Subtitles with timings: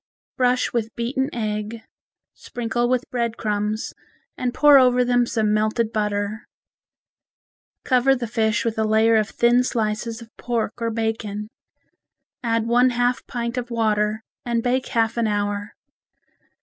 [0.35, 1.83] Brush with beaten egg,
[2.33, 3.93] sprinkle with bread crumbs
[4.35, 6.47] and pour over them some melted butter.
[7.85, 11.49] Cover the fish with a layer of thin slices of pork or bacon.
[12.41, 15.75] Add one half pint of water and bake half an hour.